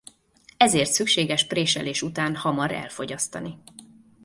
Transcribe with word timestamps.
Ezért 0.57 0.91
szükséges 0.91 1.47
préselés 1.47 2.01
után 2.01 2.35
hamar 2.35 2.71
elfogyasztani. 2.71 3.57